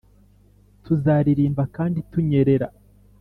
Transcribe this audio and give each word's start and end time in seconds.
tuzaririmba 0.83 1.63
kandi 1.75 1.99
tunyerera 2.11 2.67